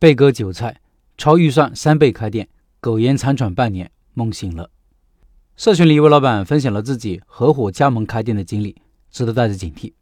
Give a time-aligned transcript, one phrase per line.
[0.00, 0.80] 被割韭菜，
[1.18, 2.48] 超预算三倍开店，
[2.80, 4.70] 苟延残喘半年，梦醒了。
[5.58, 8.74] 社群里一位老板分享了自己合伙加盟开店的经历，
[9.10, 9.92] 值得大家警惕。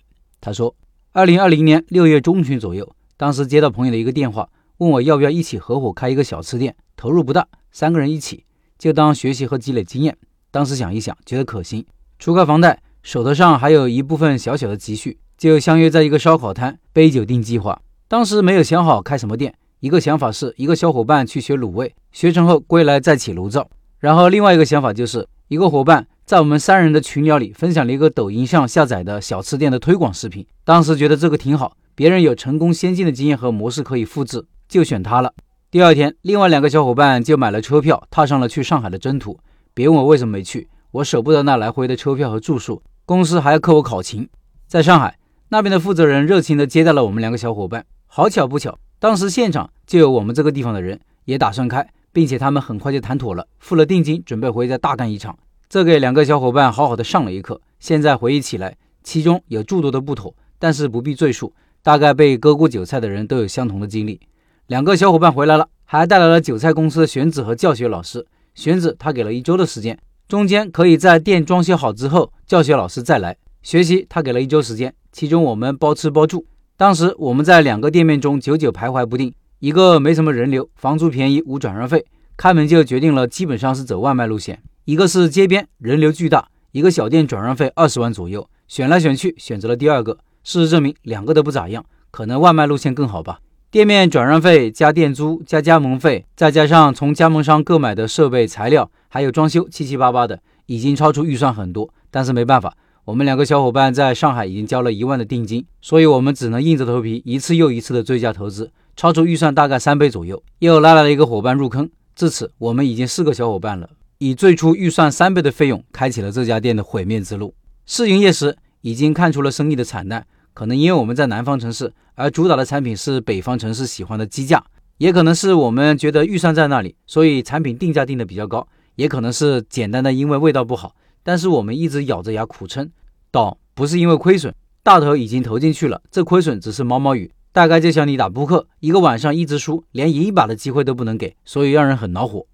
[0.41, 0.73] 他说，
[1.11, 8.45] 二零二零年六月中旬左右，当时接到朋友的一个电话，问我要不要一起合伙开一个小吃店，投入不大，三个人一起
[8.79, 10.17] 就当学习和积累经验。
[10.53, 11.85] 当时想一想，觉得可行，
[12.21, 17.83] 除开房贷，手头上还有一部分小小的积蓄，就相约在一个烧烤摊杯酒定计划。
[18.07, 19.53] 当时没有想好开什么店。
[19.81, 23.71] 一个想法是一个小伙伴去学卤味，学成后归来再起炉灶。
[24.00, 30.45] 然后另外一个想法就是一个伙伴在我们三人的群聊里分享了一个抖音上下载的小吃店的推广视频。
[30.64, 35.33] 当时觉得这个挺好，别人有成功先进的经验和模式可以复制，就选他了。
[35.70, 39.39] 第二天，另外两个小伙伴就买了车票，踏上了去上海的征途。
[39.75, 44.28] 别问我为什么没去，我舍不得那来回的车票和住宿，公司还要扣我考勤。
[44.67, 45.19] 在上海
[45.50, 47.84] 那边的负责人热情地接待了我们两个小伙伴。
[48.06, 48.78] 好巧不巧。
[49.00, 55.38] 当时现场就有我们这个地方的人也打算开，并且他们很快就谈妥了，付了定金，准备回家大干一场。
[55.68, 57.60] 这给两个小伙伴好好的上了一课。
[57.78, 61.52] 现在回忆起来，其中有诸多的不妥，但是不必赘述。
[61.80, 64.20] 大概被割过韭菜的人都有相同的经历。
[64.66, 68.27] 两个小伙伴回来了，还带来了韭菜公司的选址和教学老师。
[68.55, 69.96] 选址他给了一周的时间，
[70.27, 74.05] 中间可以在店装修好之后，教学老师再来学习。
[74.08, 76.44] 他给了一周时间，其中我们包吃包住。
[76.78, 90.18] 当时我们在两个店面中久久徘徊不定，一个没什么人流，房租便宜，无转让费，开门就决定了，基本上是走外卖路线；一个是街边，人流巨大，一个小店转让费二十万左右，选来选去选择了第二个。
[90.44, 93.40] 事实证明，两个都不咋样，可能外卖路线更好吧。
[93.72, 101.92] 店面转让费加店租加加盟费，再加上从加盟商购买的设备材料，还有装修，七七八八的，已经超出预算很多。
[102.12, 102.72] 但是没办法。
[103.09, 110.42] 我们两个小伙伴在上海已经交了一万的定金，所以我们只能硬着头皮一次又一次的追加投资，超出预算大概三倍左右。
[110.59, 117.55] 又拉来了一个伙伴入坑，至此我们已经四个小伙伴了，以最初预算三倍的费用开启了这家店的毁灭之路。
[117.86, 124.63] 试营业时已经看出了生意的惨淡，可能因为我们在南方城市，而主打的产品是北方城市喜欢的鸡架，
[124.98, 130.95] 也可能是我们觉得预算在那里，所以产品定价定的比较高，也可能是简单的因为味道不好。
[131.28, 132.91] 但是我们一直咬着牙苦撑，
[133.31, 137.31] 倒不是因为亏损，大头已经投进去了，这亏损只是毛毛雨。
[137.53, 142.47] 大概就像你打扑克，一个晚上一直输，连赢一把的机会都不能给，所以让人很恼火。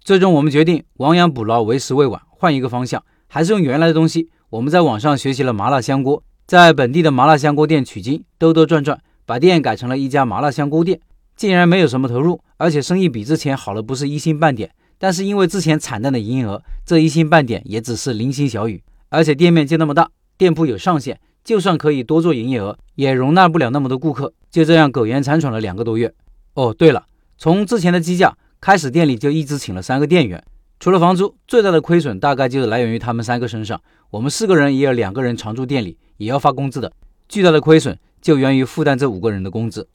[0.00, 4.30] 最终我们决定亡羊补牢，为时未晚，换一个方向，还是用原来的东西。
[4.50, 11.00] 我们在网上学习了麻辣香锅，在本地的麻辣香锅店取经，兜兜转转，把店改成了一家麻辣香锅店。
[11.34, 14.70] 竟然没有什么投入，而且生意比之前好了不是一星半点。
[15.02, 24.34] 但是因为之前惨淡的营业额，这一星半点也只是零星小雨，而且店面就那么大，店铺有上限，就算可以多做营业额，也容纳不了那么多顾客。
[24.50, 26.12] 就这样苟延残喘了两个多月。
[26.52, 27.06] 哦，对了，
[27.38, 30.44] 从之前的鸡架开始，店里就一直请了三个店员，
[30.78, 33.80] 除了房租，最大的亏损大概就是来源于他们三个身上。
[34.10, 36.92] 我们四个人也有两个人常驻店里，也要发工资的，
[37.26, 39.88] 巨大的亏损就源于负担这五个人的工资。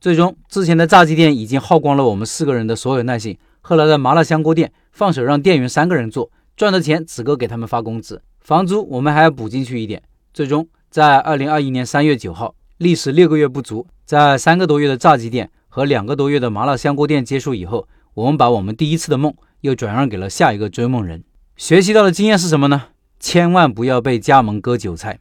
[0.00, 3.36] 最终，之前的炸鸡店已经耗光了我们四个人的所有耐性。
[3.64, 10.02] 后来的麻辣香锅店放手让店员三个人做，赚的钱只够给他们发工资，房租我们还要补进去一点。
[10.34, 21.22] 最终在二零二一年三月九号，历时六个月不足，在三个多月的炸鸡店和两个多月的麻辣香锅店结束以后，我们把我们第一次的梦又转让给了下一个追梦人。
[21.56, 22.88] 学习到的经验是什么呢？
[23.20, 25.20] 千万不要被加盟割韭菜。